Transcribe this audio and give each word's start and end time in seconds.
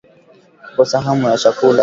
Kukosa 0.75 1.01
hamu 1.01 1.29
ya 1.29 1.37
chakula 1.37 1.79